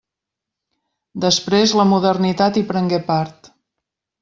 [1.25, 3.55] Després, la modernitat hi prengué part.